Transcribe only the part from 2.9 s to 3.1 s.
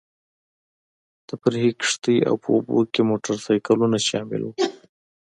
کې